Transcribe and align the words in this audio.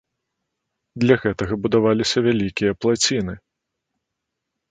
Для 1.01 1.15
гэтага 1.25 1.53
будаваліся 1.65 2.17
вялікія 2.27 2.71
плаціны. 2.85 3.33